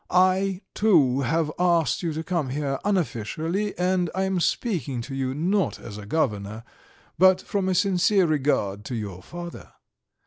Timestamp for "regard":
8.25-8.87